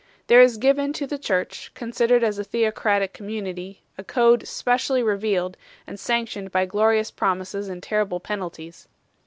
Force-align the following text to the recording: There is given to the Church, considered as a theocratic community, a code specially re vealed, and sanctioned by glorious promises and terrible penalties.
There 0.25 0.41
is 0.41 0.57
given 0.57 0.93
to 0.93 1.05
the 1.05 1.19
Church, 1.19 1.71
considered 1.75 2.23
as 2.23 2.39
a 2.39 2.43
theocratic 2.43 3.13
community, 3.13 3.83
a 3.99 4.03
code 4.03 4.47
specially 4.47 5.03
re 5.03 5.15
vealed, 5.15 5.53
and 5.85 5.99
sanctioned 5.99 6.51
by 6.51 6.65
glorious 6.65 7.11
promises 7.11 7.69
and 7.69 7.83
terrible 7.83 8.19
penalties. 8.19 8.87